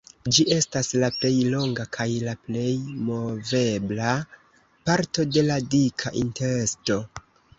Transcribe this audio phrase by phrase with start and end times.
[0.35, 2.71] Ĝi estas la plej longa kaj la plej
[3.09, 4.15] movebla
[4.89, 6.99] parto de la dika intesto.